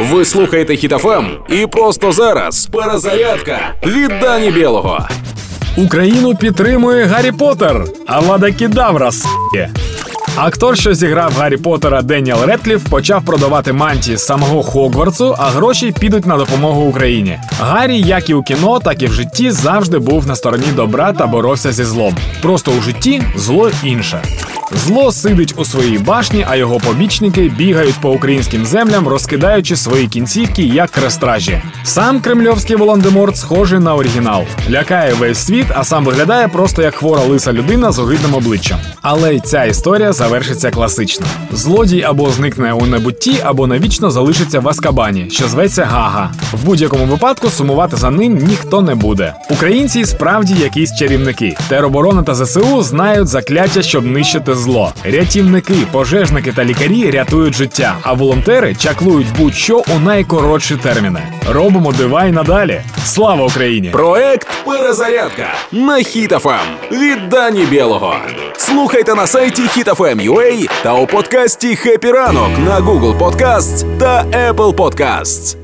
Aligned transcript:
Ви 0.00 0.24
слухаєте 0.24 0.76
Хітофем 0.76 1.26
і 1.48 1.66
просто 1.66 2.12
зараз 2.12 2.66
перезарядка 2.66 3.58
від 3.86 4.12
Дані 4.20 4.50
Білого. 4.50 5.08
Україну 5.76 6.34
підтримує 6.34 7.04
Гаррі 7.04 7.32
Поттер, 7.32 7.84
а 8.06 8.20
Лада 8.20 8.52
Кідавра 8.52 9.08
с**є. 9.08 9.70
Актор, 10.36 10.78
що 10.78 10.94
зіграв 10.94 11.32
Гаррі 11.38 11.56
Поттера 11.56 12.02
Деніел 12.02 12.44
Редкліф, 12.44 12.88
почав 12.88 13.24
продавати 13.24 13.72
мантії 13.72 14.16
з 14.16 14.24
самого 14.26 14.62
Хогвартсу, 14.62 15.36
а 15.38 15.50
гроші 15.50 15.94
підуть 16.00 16.26
на 16.26 16.36
допомогу 16.36 16.82
Україні. 16.82 17.38
Гаррі, 17.60 18.00
як 18.00 18.30
і 18.30 18.34
у 18.34 18.42
кіно, 18.42 18.80
так 18.80 19.02
і 19.02 19.06
в 19.06 19.12
житті, 19.12 19.50
завжди 19.50 19.98
був 19.98 20.26
на 20.26 20.36
стороні 20.36 20.66
добра 20.76 21.12
та 21.12 21.26
боровся 21.26 21.72
зі 21.72 21.84
злом. 21.84 22.16
Просто 22.42 22.70
у 22.78 22.82
житті 22.82 23.22
зло 23.36 23.70
інше. 23.84 24.22
Зло 24.72 25.12
сидить 25.12 25.54
у 25.56 25.64
своїй 25.64 25.98
башні, 25.98 26.46
а 26.48 26.56
його 26.56 26.78
побічники 26.78 27.48
бігають 27.58 27.94
по 28.00 28.10
українським 28.10 28.66
землям, 28.66 29.08
розкидаючи 29.08 29.76
свої 29.76 30.06
кінцівки 30.06 30.62
як 30.62 30.90
крестражі. 30.90 31.62
Сам 31.84 32.20
кремльовський 32.20 32.76
Волан-де-Морт 32.76 33.36
схожий 33.36 33.78
на 33.78 33.94
оригінал, 33.94 34.44
лякає 34.70 35.14
весь 35.14 35.38
світ, 35.38 35.66
а 35.74 35.84
сам 35.84 36.04
виглядає 36.04 36.48
просто 36.48 36.82
як 36.82 36.94
хвора 36.94 37.22
лиса 37.22 37.52
людина 37.52 37.92
з 37.92 37.98
огидним 37.98 38.34
обличчям. 38.34 38.78
Але 39.02 39.34
й 39.34 39.40
ця 39.40 39.64
історія 39.64 40.12
завершиться 40.12 40.70
класично. 40.70 41.26
Злодій 41.52 42.02
або 42.02 42.30
зникне 42.30 42.72
у 42.72 42.86
небутті, 42.86 43.34
або 43.44 43.66
навічно 43.66 44.10
залишиться 44.10 44.60
в 44.60 44.68
Аскабані, 44.68 45.26
що 45.30 45.48
зветься 45.48 45.84
Гага. 45.84 46.30
В 46.52 46.64
будь-якому 46.64 47.04
випадку 47.04 47.50
сумувати 47.50 47.96
за 47.96 48.10
ним 48.10 48.36
ніхто 48.36 48.82
не 48.82 48.94
буде. 48.94 49.34
Українці 49.50 50.04
справді 50.04 50.54
якісь 50.54 50.96
чарівники. 50.98 51.56
Тероборона 51.68 52.22
та 52.22 52.34
ЗСУ 52.34 52.82
знають 52.82 53.28
закляття, 53.28 53.82
щоб 53.82 54.06
нищити 54.06 54.54
зло. 54.60 54.92
Рятівники, 55.04 55.74
пожежники 55.92 56.52
та 56.52 56.64
лікарі 56.64 57.10
рятують 57.10 57.54
життя, 57.54 57.96
а 58.02 58.12
волонтери 58.12 58.74
чаклують 58.74 59.26
будь-що 59.38 59.82
у 59.96 59.98
найкоротші 59.98 60.76
терміни. 60.76 61.22
Робимо 61.48 61.92
дива 61.92 62.24
й 62.24 62.32
надалі. 62.32 62.80
Слава 63.04 63.44
Україні! 63.44 63.88
Проект 63.90 64.48
Перезарядка 64.64 65.46
на 65.72 65.96
Хітофем 65.96 66.60
від 66.92 67.28
Дані 67.28 67.64
Білого. 67.64 68.16
Слухайте 68.56 69.14
на 69.14 69.26
сайті 69.26 69.62
HitFM.ua 69.62 70.70
та 70.82 70.94
у 70.94 71.06
подкасті 71.06 71.76
«Хеппі 71.76 72.10
ранок» 72.10 72.50
на 72.66 72.80
Google 72.80 73.18
Podcasts 73.18 73.98
та 73.98 74.24
Apple 74.24 74.74
Podcasts. 74.74 75.59